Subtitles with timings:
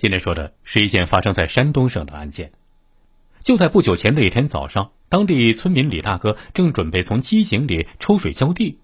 [0.00, 2.52] 今天说的是一件发生在山东省的案件。
[3.40, 8.78] 就在不久前的一天早上，当地村民李大哥正准备从机井里抽水浇地，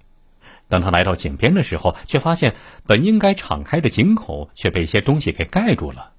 [0.69, 2.55] 当他来到井边的时候，却发现
[2.87, 6.13] 本应该敞开的井口却被一些东西给盖住了。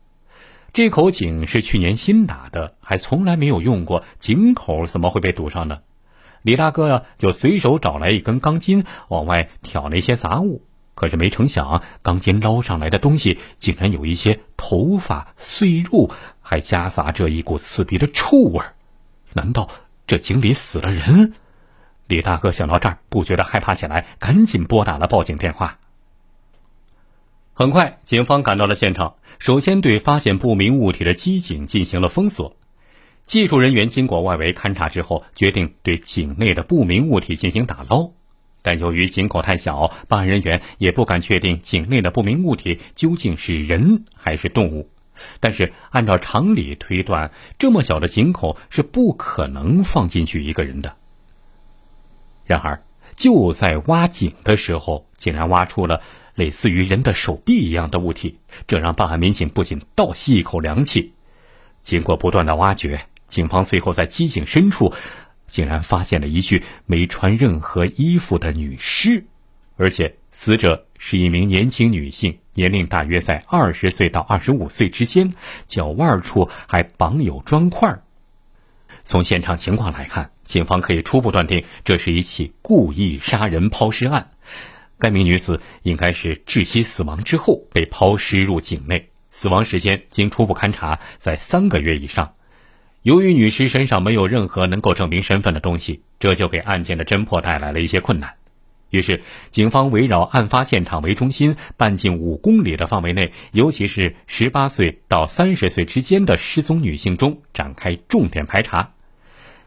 [0.73, 5.81] 这口井是去年新打的，还从来没有用过，井口怎么会被堵上呢？
[6.41, 10.63] 李大哥呀，就随手找来一根钢筋，往外挑了一些杂物。
[10.97, 16.09] 可是没成想，钢筋捞上来的东西竟然有一些头发、碎肉，
[16.41, 18.59] 还夹杂着一股刺鼻的臭味
[19.33, 19.69] 难道
[20.07, 21.33] 这井里死了人？
[22.07, 25.77] 李大哥想到这儿，不觉得害怕起来，赶紧拨打了报警电话。
[27.53, 32.55] 很快，警方赶到了现场，首先对发现不明物体的机井进行了封锁。
[33.23, 38.13] 技术人员经过外围勘查之后，决定对井内的不明物体进行打捞。
[38.67, 44.89] 但由于井口太小，办案人员也不敢确定井内的不明物体究竟是人还是动物。
[45.39, 50.97] 但是按照常理推断，这么小的井口是不可能放进去一个人的。
[52.45, 52.83] 然而，
[53.15, 56.01] 就在挖井的时候，竟然挖出了
[56.35, 58.37] 类似于人的手臂一样的物体，
[58.67, 61.13] 这让办案民警不仅倒吸一口凉气。
[61.83, 64.93] 经过不断的挖掘，警方最后在机井深处。
[65.47, 69.23] 竟然发现了一具没穿任何衣服的女尸，
[69.77, 75.33] 而且死者是一名年轻女性，年龄大约在二十岁到二十五岁之间，
[75.65, 77.97] 脚腕处还绑有砖块。
[79.03, 84.29] 从现场情况来看，警方可以初步断定这是一起故意杀人抛尸案。
[84.99, 92.33] 该名女子应该是窒息死亡之后被抛尸入井内，死亡时间经初步勘查在三个月以上。
[93.07, 98.33] 由于女尸身上没有任何能够证明身份的东西，这就给案件的侦破带来了一些困难。
[98.89, 108.91] 于是，警方围绕案发现场为中心，半径五公里的范围内，尤其是十八岁到三十岁之间的失踪女性中展开重点排查。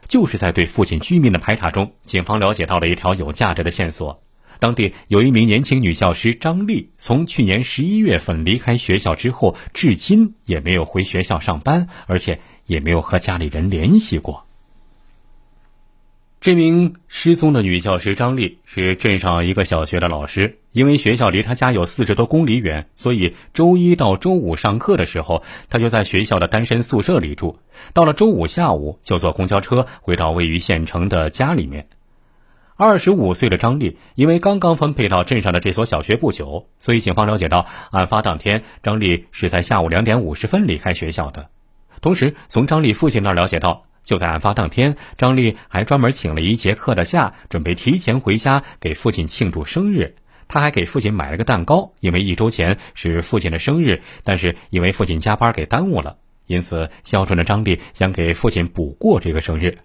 [0.07, 4.21] 就是在对附近居民的排查中，警方了解到了一条有价值的线索：
[4.59, 12.39] 当地有一名年轻女教师张丽，从去年十一月份离开学校之后，至今也没有回学校上班，而且。
[12.71, 14.45] 也没有和家里人联系过。
[16.39, 27.59] 这名失踪的女教师张丽是镇上一个小学的老师，因为学校离她家有四十多公里远，所以周一到周五上课的时候，她就在学校的单身宿舍里住。
[27.93, 31.87] 到了周五下午，就坐公交车回到位于县城的家里面。
[32.77, 41.49] 二十五岁的张丽因为刚刚分配到镇上的这所小学不久，所以警方了解到，案发当天张丽是在下午两点五十分离开学校的。
[41.99, 50.15] 同时，从张丽父亲那儿了解到，就在案发当天，张丽还专门请了一节课的假，准备提前回家给父亲庆祝生日。
[50.47, 59.77] 他还给父亲买了个蛋糕，因为一周前是父亲的生日，但是因为父亲加班给耽误了，因此孝顺的张丽想给父亲补过这个生日。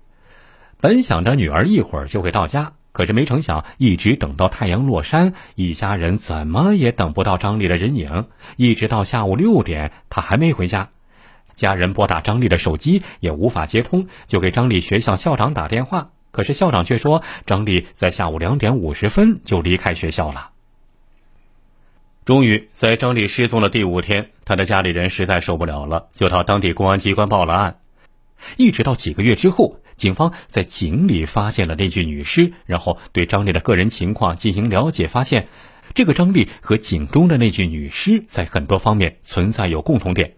[0.80, 10.88] 本想着女儿一会儿就会到家，可是没成想，一直等到太阳落山，一家人怎么也等不到张丽的人影，一直到下午六点，他还没回家。
[11.56, 16.10] 家人拨打张丽的手机也无法接通，就给张丽学校校长打电话。
[16.30, 20.50] 可是校长却说，张丽在下午两点五十分就离开学校了。
[22.26, 27.78] 终于，在张丽失踪的第五天，他的家里人实在受不了了，就到当地公安机关报了案。
[28.58, 35.48] 一直到几个月之后，警方在井里发现了那具女尸，然后对张丽的个人情况进行了解，发现
[35.94, 40.35] 这个张丽和井中的那具女尸在很多方面存在有共同点。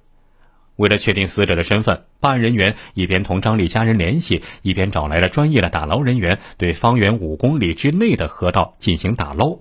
[0.78, 9.58] 为了确定死者的身份，办案人员一边同张丽家人联系，一边找来了专业的打捞人员，对方圆五公里之内的河道进行打捞。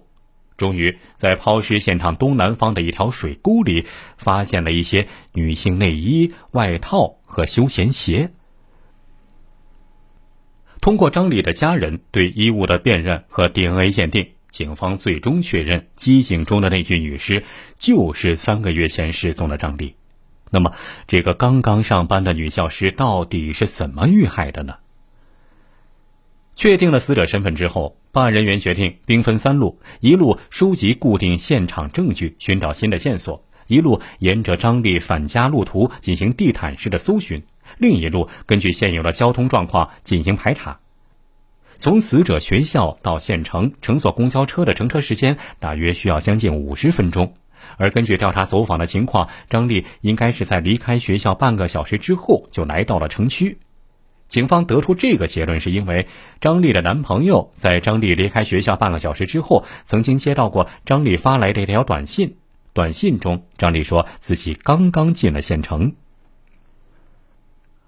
[0.58, 3.86] 终于，在抛尸现场东南方的一条水沟里，
[4.18, 8.32] 发现了一些女性内衣、外套和休闲鞋。
[10.82, 17.44] 通过张丽的家人对衣物的辨认和 DNA 鉴定，警方最终确认机井中的那具女尸
[17.78, 19.96] 就是三个月前失踪的张丽。
[20.50, 20.74] 那么，
[21.08, 24.76] 这个刚刚上班的女教师到底是怎么遇害的呢？
[26.56, 37.42] 确定了死者身份之后，办案人员决定兵分三路：一路收集固定现场证据，寻找新的线索；一路沿着张丽返家路途进行地毯式的搜寻；
[37.78, 40.80] 另一路根据现有的交通状况进行排查。
[41.78, 47.36] 从死者学校到县城乘坐公交车的乘车时间大约需要将近五十分钟。
[47.78, 53.58] 而根据调查走访的情况，张丽应该是在离开学校半个小时之后就来到了城区。
[54.28, 56.08] 警方得出这个结论，是因为
[56.42, 62.36] 张丽的男朋友在张丽离开学校半个小时之后，曾经接到过张丽发来的一条短信。
[62.74, 65.96] 短信中，张丽说自己刚刚进了县城。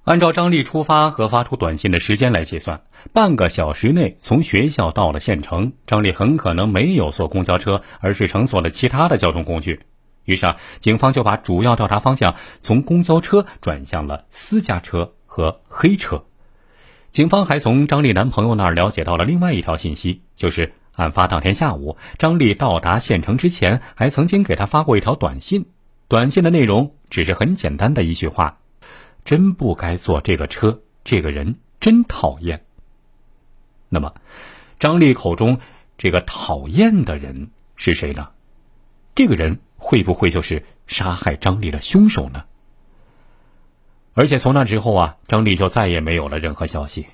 [0.10, 2.82] 按照张丽出发和发出短信的时间来计算，
[3.14, 9.82] 半个小时内从学校到了县城，张丽很可能没有坐公交车，而是乘坐了其他的交通工具。
[10.26, 16.24] 于是啊，警方就把主要调查方向从公交车转向了私家车和黑车。
[17.12, 25.68] 警方还从张丽男朋友那儿了解到了另外一条信息，就是案发当天下午，张丽到达县城之前，还曾经给他发过一条短信。
[26.08, 28.58] 短信的内容只是很简单的一句话
[29.24, 32.64] ：“真不该坐这个车，这个人真讨厌。”
[33.90, 34.14] 那么，
[34.78, 35.60] 张丽口中
[35.98, 38.30] 这个讨厌的人是谁呢？
[39.16, 42.46] 这个人会不会就是杀害张丽的凶手呢？
[44.14, 47.08] 而且从那之后啊，张丽就再也没有了任何消息。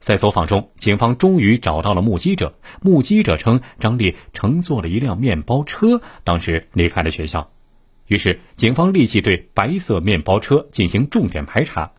[0.00, 2.58] 在走访中，警方终于找到了目击者。
[2.80, 7.50] 目击者称，张丽乘坐了一辆面包车，当时离开了学校。
[8.06, 11.92] 于是，警方立即对白色面包车进行重点排查。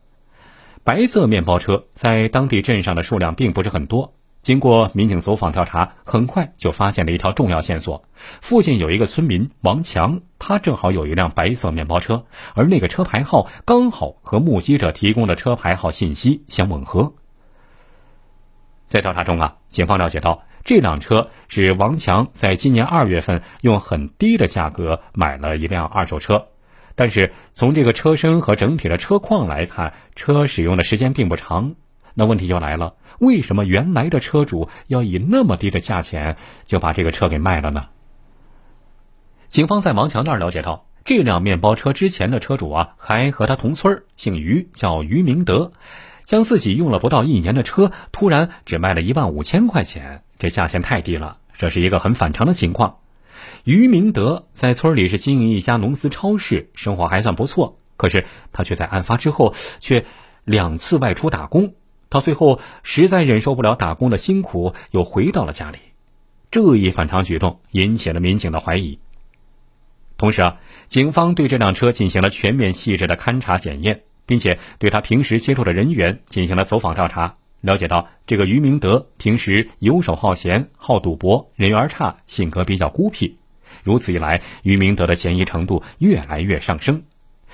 [0.84, 4.14] 白色面包车在当地镇上的数量并不是很多。
[4.40, 8.06] 经过民警走访调查，很快就发现了一条重要线索：
[8.40, 17.14] 附近有一个村民王强，他正好有一辆白色面包车，而那个车牌号刚好和目击者提供的车牌号信息相吻合。
[18.86, 26.48] 在调查中啊，警方了解到，这辆车是王强在今年二月份用很低的价格买了一辆二手车，
[26.94, 31.76] 但是从这个车身和整体的车况来看，车使用的时间并不长。
[32.16, 36.36] 那问题就来了，为什么原来的车主要以那么低的价钱
[36.66, 37.86] 就把这个车给卖了呢？
[39.48, 45.72] 警方在王强那儿了解到，这辆面包车之前的车主啊，还和他同村儿，姓于，叫于明德，
[46.28, 52.98] 将自己用了不到一年的车，突然只卖了一万五千块钱，这价钱太低了，这是一个很反常的情况。
[53.64, 60.06] 于明德在村里是经营一家农资超市，生活还算不错，可是他却在案发之后却
[60.44, 61.76] 两次外出打工。
[62.10, 65.78] 到最后，实在忍受不了打工的辛苦，又回到了家里。
[66.52, 69.00] 这一反常举动引起了民警的怀疑。
[70.18, 70.58] 同时啊，
[70.90, 77.38] 警方对这辆车进行了全面细致的勘查检验，并且对他平时接触的人员进行了走访调查。
[77.62, 83.40] 了解到，这个于明德平时游手好闲、好赌博、人缘差、性格比较孤僻。
[83.84, 87.02] 如此一来，于明德的嫌疑程度越来越上升。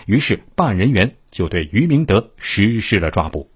[0.05, 3.49] 于是，办案人员就对于明德实施了抓捕。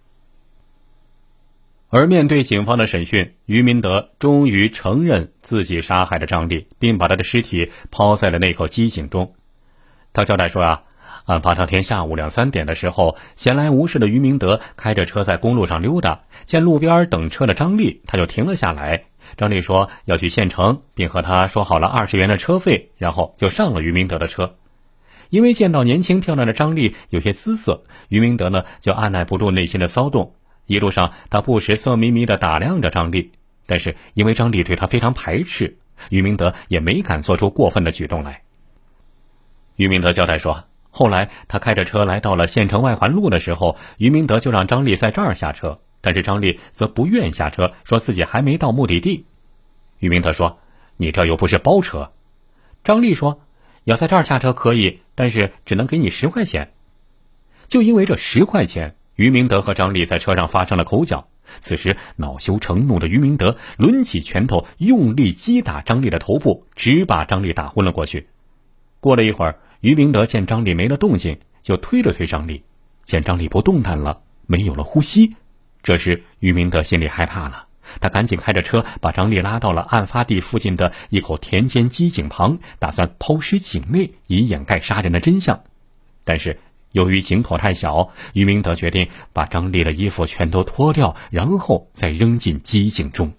[1.90, 9.34] 而面对警方的审讯，于明德终于承认自己杀害了张丽，并把他的尸体抛在了那口机井中。
[10.14, 10.84] 他交代说：“啊，
[11.28, 19.04] 案发当天下午两三点的时候，闲来无事的于明德开着车在公路上溜达，见路边等车的张丽，他就停了下来。
[19.36, 24.56] 张丽说要去县城，并和他说好了二十元的车费，然后就上了于明德的车。
[25.30, 30.34] 因为见到年轻漂亮的张丽有些姿色，于明德呢就按耐不住内心的骚动。”
[30.66, 33.32] 一路上，他不时色眯眯地打量着张丽，
[33.66, 35.78] 但是因为张丽对他非常排斥，
[36.10, 38.44] 于明德也没敢做出过分的举动来。
[39.76, 40.64] 于明德交代说，
[40.98, 49.28] 后来他开着车来到了县城外环路的时候，于明德就让张丽在这儿下车，但是张丽则不愿下车，说自己还没到目的地。
[50.00, 50.58] 于明德说
[50.98, 52.12] ：“你这又不是包车。”
[52.84, 53.42] 张丽说
[53.86, 56.72] ：“要在这儿下车可以，但是只能给你十块钱。”
[57.70, 58.96] 就因为这十块钱。
[59.18, 61.28] 于明德和张丽在车上发生了口角，
[61.60, 68.28] 此时恼羞成怒的于明德抡起拳头，用力击打张丽的头部，直把张丽打昏了过去。
[69.00, 72.64] 过了一会儿，于明德见张丽没了动静，就推了推张丽，
[73.06, 75.36] 见张丽不动弹了，没有了呼吸，
[75.84, 77.68] 这时于明德心里害怕了，
[78.00, 85.64] 他赶紧开着车把张丽拉到了案发地附近的一口田间机井旁，打算抛尸井内，以掩盖杀人的真相，
[86.24, 86.60] 但是。
[86.94, 93.34] 由于井口太小，于明德决定把张丽的衣服全都脱掉，然后再扔进机井中。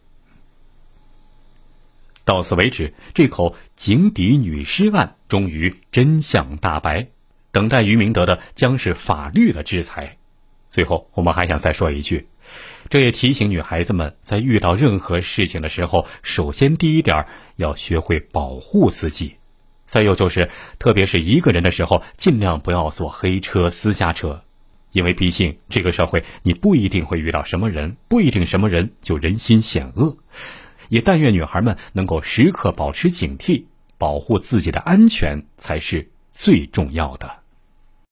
[2.28, 7.06] 到此为止，这口井底女尸案终于真相大白，
[7.52, 10.18] 等待于明德的将是法律的制裁。
[10.68, 12.28] 最后，我们还想再说一句，
[12.90, 17.24] 这也提醒女孩子们，在遇到任何事情的时候，首先第一点
[17.56, 19.36] 要学会保护自己。
[19.86, 24.42] 再有就是，特别是一个人的时候，尽量不要坐黑车、私家车，
[24.92, 30.18] 因为毕竟这个社会，你不一定会遇到什么人，不一定什么人就人心险恶。
[30.88, 33.64] 也但愿女孩们能够时刻保持警惕，
[33.96, 37.30] 保护自己的安全才是最重要的。